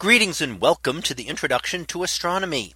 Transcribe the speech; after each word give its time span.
Greetings 0.00 0.40
and 0.40 0.60
welcome 0.60 1.02
to 1.02 1.12
the 1.12 1.26
introduction 1.26 1.84
to 1.86 2.04
astronomy. 2.04 2.72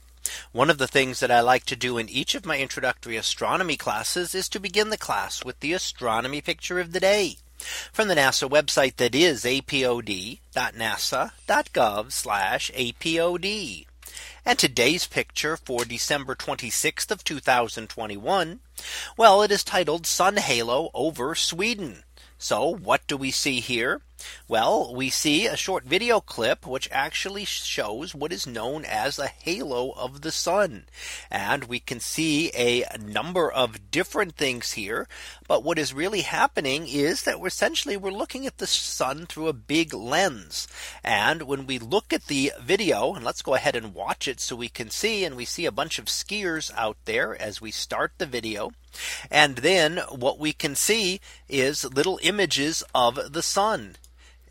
One 0.50 0.68
of 0.68 0.78
the 0.78 0.88
things 0.88 1.20
that 1.20 1.30
I 1.30 1.38
like 1.38 1.64
to 1.66 1.76
do 1.76 1.96
in 1.96 2.08
each 2.08 2.34
of 2.34 2.44
my 2.44 2.58
introductory 2.58 3.16
astronomy 3.16 3.76
classes 3.76 4.34
is 4.34 4.48
to 4.48 4.58
begin 4.58 4.90
the 4.90 4.98
class 4.98 5.44
with 5.44 5.60
the 5.60 5.72
astronomy 5.72 6.40
picture 6.40 6.80
of 6.80 6.90
the 6.90 6.98
day 6.98 7.36
from 7.92 8.08
the 8.08 8.16
NASA 8.16 8.50
website 8.50 8.96
that 8.96 9.14
is 9.14 9.44
apod.nasa.gov 9.44 10.40
apod. 12.74 13.86
And 14.44 14.58
today's 14.58 15.06
picture 15.06 15.56
for 15.56 15.84
December 15.84 16.34
26th 16.34 17.12
of 17.12 17.22
2021. 17.22 18.58
Well, 19.16 19.42
it 19.42 19.52
is 19.52 19.62
titled 19.62 20.08
Sun 20.08 20.38
Halo 20.38 20.90
over 20.92 21.36
Sweden. 21.36 22.02
So 22.36 22.66
what 22.66 23.06
do 23.06 23.16
we 23.16 23.30
see 23.30 23.60
here? 23.60 24.00
Well, 24.48 24.94
we 24.94 25.10
see 25.10 25.46
a 25.46 25.56
short 25.56 25.84
video 25.84 26.20
clip 26.20 26.66
which 26.66 26.88
actually 26.92 27.44
shows 27.44 28.14
what 28.14 28.32
is 28.32 28.46
known 28.46 28.84
as 28.84 29.18
a 29.18 29.28
halo 29.28 29.92
of 29.92 30.20
the 30.20 30.32
sun. 30.32 30.84
And 31.30 31.64
we 31.64 31.80
can 31.80 32.00
see 32.00 32.50
a 32.54 32.84
number 32.98 33.50
of 33.50 33.90
different 33.90 34.36
things 34.36 34.72
here. 34.72 35.08
But 35.48 35.64
what 35.64 35.78
is 35.78 35.94
really 35.94 36.22
happening 36.22 36.86
is 36.86 37.22
that 37.22 37.40
we're 37.40 37.48
essentially 37.48 37.96
we're 37.96 38.10
looking 38.10 38.46
at 38.46 38.58
the 38.58 38.66
sun 38.66 39.26
through 39.26 39.48
a 39.48 39.52
big 39.52 39.94
lens. 39.94 40.68
And 41.02 41.42
when 41.42 41.66
we 41.66 41.78
look 41.78 42.12
at 42.12 42.26
the 42.26 42.52
video 42.60 43.14
and 43.14 43.24
let's 43.24 43.42
go 43.42 43.54
ahead 43.54 43.76
and 43.76 43.94
watch 43.94 44.28
it 44.28 44.40
so 44.40 44.56
we 44.56 44.68
can 44.68 44.90
see 44.90 45.24
and 45.24 45.36
we 45.36 45.44
see 45.44 45.66
a 45.66 45.72
bunch 45.72 45.98
of 45.98 46.06
skiers 46.06 46.70
out 46.76 46.96
there 47.04 47.40
as 47.40 47.60
we 47.60 47.70
start 47.70 48.12
the 48.18 48.26
video. 48.26 48.72
And 49.30 49.56
then 49.56 49.98
what 50.10 50.38
we 50.38 50.52
can 50.52 50.74
see 50.74 51.20
is 51.48 51.84
little 51.84 52.18
images 52.22 52.82
of 52.94 53.32
the 53.32 53.42
sun. 53.42 53.96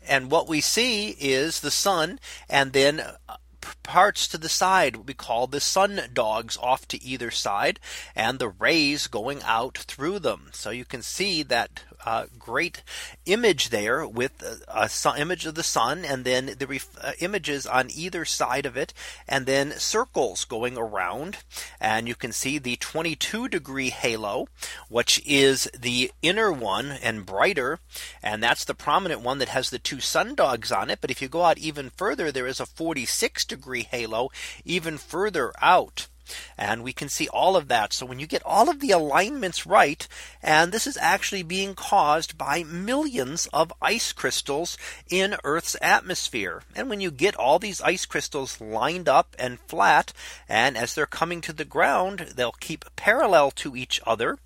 And 0.06 0.30
what 0.30 0.48
we 0.48 0.60
see 0.60 1.10
is 1.10 1.60
the 1.60 1.70
sun 1.70 2.18
and 2.48 2.72
then 2.72 3.00
uh, 3.00 3.36
parts 3.82 4.26
to 4.28 4.38
the 4.38 4.48
side 4.48 5.08
we 5.08 5.14
call 5.14 5.46
the 5.46 5.60
sun 5.60 6.00
dogs 6.12 6.56
off 6.60 6.86
to 6.88 7.02
either 7.02 7.30
side 7.30 7.78
and 8.14 8.38
the 8.38 8.48
rays 8.48 9.06
going 9.06 9.42
out 9.44 9.78
through 9.78 10.18
them. 10.18 10.50
So 10.52 10.70
you 10.70 10.84
can 10.84 11.02
see 11.02 11.42
that 11.44 11.84
uh, 12.04 12.26
great 12.38 12.82
image 13.26 13.70
there 13.70 14.06
with 14.06 14.42
a, 14.68 14.90
image 15.18 15.46
of 15.46 15.54
the 15.54 15.62
sun 15.62 16.04
and 16.04 16.24
then 16.24 16.46
the 16.46 16.82
uh, 17.00 17.12
images 17.20 17.66
on 17.66 17.88
either 17.94 18.24
side 18.24 18.66
of 18.66 18.76
it 18.76 18.92
and 19.28 19.46
then 19.46 19.72
circles 19.72 20.44
going 20.44 20.76
around. 20.76 21.38
And 21.80 22.08
you 22.08 22.14
can 22.14 22.32
see 22.32 22.58
the 22.58 22.76
22 22.76 23.48
degree 23.48 23.90
halo 23.90 24.48
which 24.88 25.22
is 25.26 25.70
the 25.78 26.10
inner 26.22 26.52
one 26.52 26.90
and 26.90 27.26
brighter. 27.26 27.78
And 28.22 28.42
that's 28.42 28.64
the 28.64 28.74
prominent 28.74 29.20
one 29.20 29.38
that 29.38 29.48
has 29.48 29.70
the 29.70 29.78
two 29.78 30.00
sun 30.00 30.34
dogs 30.34 30.72
on 30.72 30.90
it. 30.90 31.00
But 31.00 31.10
if 31.10 31.22
you 31.22 31.28
go 31.28 31.42
out 31.42 31.58
even 31.58 31.90
further 31.90 32.32
there 32.32 32.46
is 32.46 32.60
a 32.60 32.66
46 32.66 33.44
degree 33.44 33.86
halo 33.90 34.30
even 34.64 34.98
further 34.98 35.52
out 35.60 36.08
and 36.56 36.82
we 36.82 36.92
can 36.92 37.08
see 37.08 37.28
all 37.28 37.56
of 37.56 37.68
that. 37.68 37.92
So 37.92 38.06
when 38.06 38.18
you 38.18 38.26
get 38.26 38.42
all 38.44 38.68
of 38.68 38.80
the 38.80 38.90
alignments 38.90 39.66
right, 39.66 40.06
and 40.42 40.72
this 40.72 40.86
is 40.86 40.96
actually 40.96 41.42
being 41.42 41.74
caused 41.74 42.38
by 42.38 42.64
millions 42.64 43.46
of 43.52 43.72
ice 43.80 44.12
crystals 44.12 44.76
in 45.08 45.36
Earth's 45.44 45.76
atmosphere. 45.80 46.62
And 46.74 46.88
when 46.88 47.00
you 47.00 47.10
get 47.10 47.36
all 47.36 47.58
these 47.58 47.80
ice 47.80 48.06
crystals 48.06 48.60
lined 48.60 49.08
up 49.08 49.34
and 49.38 49.60
flat, 49.60 50.12
and 50.48 50.76
as 50.76 50.94
they're 50.94 51.06
coming 51.06 51.40
to 51.42 51.52
the 51.52 51.64
ground, 51.64 52.32
they'll 52.34 52.52
keep 52.52 52.84
parallel 52.96 53.50
to 53.52 53.76
each 53.76 54.00
other 54.06 54.38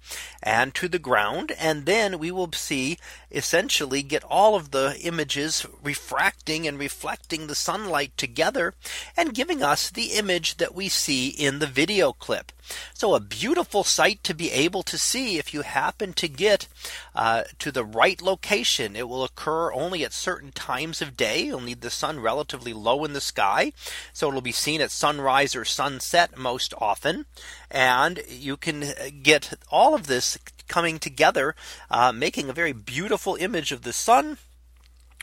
and 0.43 0.75
to 0.75 0.89
the 0.89 0.99
ground. 0.99 1.53
And 1.59 1.87
then 1.87 2.19
we 2.19 2.31
will 2.31 2.53
see 2.53 2.99
essentially 3.31 4.03
get 4.03 4.25
all 4.25 4.55
of 4.55 4.71
the 4.71 4.99
images 5.03 5.67
refracting 5.83 6.67
and 6.67 6.79
reflecting 6.79 7.47
the 7.47 7.55
sunlight 7.55 8.17
together 8.17 8.75
and 9.17 9.35
giving 9.35 9.63
us 9.63 9.91
the 9.91 10.13
image 10.13 10.57
that 10.57 10.75
we 10.75 10.89
see 10.89 11.29
in 11.29 11.59
the 11.59 11.67
video 11.77 12.11
clip. 12.15 12.53
So 12.95 13.15
a 13.15 13.21
beautiful 13.21 13.85
sight 13.85 14.25
to 14.25 14.35
be 14.35 14.51
able 14.51 14.83
to 14.85 14.97
see 14.97 15.37
if 15.37 15.53
you 15.53 15.61
happen 15.61 16.15
to 16.15 16.27
get 16.27 16.69
uh, 17.15 17.43
to 17.59 17.71
the 17.71 17.85
right 17.85 18.21
location. 18.23 18.97
It 18.97 19.11
will 19.11 19.23
occur 19.23 19.71
only 19.75 20.03
at 20.03 20.15
certain 20.15 20.53
times 20.53 21.03
of 21.03 21.19
day. 21.19 21.45
You'll 21.45 21.61
need 21.61 21.83
the 21.83 21.91
sun 21.91 22.19
relatively 22.21 22.73
low 22.73 23.05
in 23.05 23.13
the 23.13 23.21
sky. 23.21 23.73
So 24.15 24.29
it'll 24.29 24.41
be 24.41 24.53
seen 24.53 24.81
at 24.81 24.91
sunrise 24.91 25.55
or 25.55 25.67
sunset 25.67 26.39
most 26.39 26.73
often. 26.79 27.27
And 27.71 28.23
you 28.27 28.57
can 28.57 28.87
get 29.23 29.53
all 29.71 29.95
of 29.95 30.07
this 30.07 30.39
coming 30.69 30.99
together, 30.99 31.55
uh, 31.91 32.11
making 32.11 32.49
a 32.49 32.55
very 32.55 32.73
beautiful 32.73 33.37
image 33.37 33.71
of 33.71 33.83
the 33.83 33.93
sun 33.93 34.39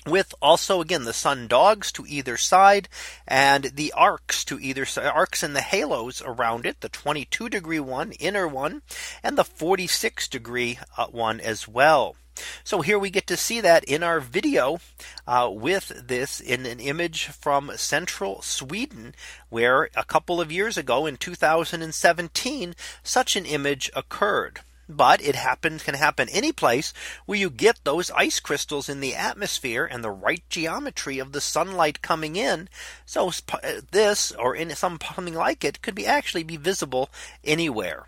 with 0.05 0.33
also 0.41 0.81
again 0.81 1.03
the 1.03 1.13
sun 1.13 1.47
dogs 1.47 1.91
to 1.91 2.05
either 2.07 2.37
side 2.37 2.89
and 3.27 3.65
the 3.75 3.91
arcs 3.93 4.43
to 4.45 4.59
either 4.59 4.85
side 4.85 5.05
arcs 5.05 5.43
and 5.43 5.55
the 5.55 5.61
halos 5.61 6.21
around 6.25 6.65
it 6.65 6.81
the 6.81 6.89
22 6.89 7.49
degree 7.49 7.79
one 7.79 8.11
inner 8.13 8.47
one 8.47 8.81
and 9.21 9.37
the 9.37 9.43
46 9.43 10.27
degree 10.27 10.79
uh, 10.97 11.07
one 11.07 11.39
as 11.39 11.67
well. 11.67 12.15
So 12.63 12.81
here 12.81 12.97
we 12.97 13.11
get 13.11 13.27
to 13.27 13.37
see 13.37 13.61
that 13.61 13.83
in 13.83 14.01
our 14.01 14.19
video 14.19 14.79
uh, 15.27 15.49
with 15.53 16.07
this 16.07 16.39
in 16.39 16.65
an 16.65 16.79
image 16.79 17.27
from 17.27 17.71
central 17.75 18.41
Sweden, 18.41 19.13
where 19.49 19.89
a 19.95 20.03
couple 20.03 20.41
of 20.41 20.51
years 20.51 20.75
ago 20.75 21.05
in 21.05 21.17
2017, 21.17 22.73
such 23.03 23.35
an 23.35 23.45
image 23.45 23.91
occurred 23.95 24.61
but 24.95 25.21
it 25.21 25.35
happens 25.35 25.83
can 25.83 25.95
happen 25.95 26.29
any 26.29 26.51
place 26.51 26.93
where 27.25 27.37
you 27.37 27.49
get 27.49 27.79
those 27.83 28.11
ice 28.11 28.39
crystals 28.39 28.89
in 28.89 28.99
the 28.99 29.15
atmosphere 29.15 29.85
and 29.85 30.03
the 30.03 30.11
right 30.11 30.43
geometry 30.49 31.19
of 31.19 31.31
the 31.31 31.41
sunlight 31.41 32.01
coming 32.01 32.35
in. 32.35 32.69
So 33.05 33.31
uh, 33.51 33.81
this 33.91 34.31
or 34.31 34.55
in 34.55 34.75
something 34.75 35.33
like 35.33 35.63
it 35.63 35.81
could 35.81 35.95
be 35.95 36.05
actually 36.05 36.43
be 36.43 36.57
visible 36.57 37.09
anywhere. 37.43 38.07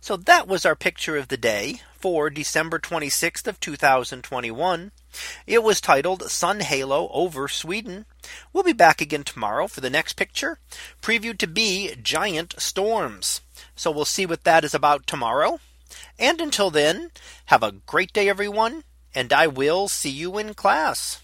So 0.00 0.16
that 0.16 0.46
was 0.46 0.64
our 0.64 0.76
picture 0.76 1.16
of 1.16 1.28
the 1.28 1.36
day 1.36 1.80
for 1.96 2.30
December 2.30 2.78
26th 2.78 3.46
of 3.48 3.58
2021. 3.58 4.92
It 5.46 5.62
was 5.62 5.80
titled 5.80 6.30
Sun 6.30 6.60
Halo 6.60 7.08
over 7.12 7.48
Sweden. 7.48 8.06
We'll 8.52 8.62
be 8.62 8.72
back 8.72 9.00
again 9.00 9.24
tomorrow 9.24 9.66
for 9.66 9.80
the 9.80 9.90
next 9.90 10.12
picture 10.12 10.58
previewed 11.02 11.38
to 11.38 11.46
be 11.46 11.94
giant 12.00 12.54
storms. 12.58 13.40
So 13.74 13.90
we'll 13.90 14.04
see 14.04 14.26
what 14.26 14.44
that 14.44 14.64
is 14.64 14.74
about 14.74 15.06
tomorrow. 15.06 15.60
And 16.18 16.40
until 16.40 16.70
then, 16.70 17.10
have 17.46 17.62
a 17.62 17.72
great 17.72 18.12
day, 18.12 18.28
everyone, 18.28 18.84
and 19.14 19.32
I 19.32 19.46
will 19.46 19.88
see 19.88 20.10
you 20.10 20.38
in 20.38 20.54
class. 20.54 21.20